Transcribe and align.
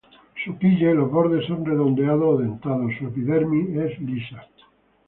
Su 0.43 0.57
quilla 0.57 0.89
y 0.89 0.95
los 0.95 1.11
bordes 1.11 1.45
son 1.45 1.63
redondeados 1.63 2.23
o 2.23 2.37
dentados, 2.41 2.91
su 2.97 3.05
epidermis 3.05 3.69
es 3.77 3.99
lisa. 3.99 4.47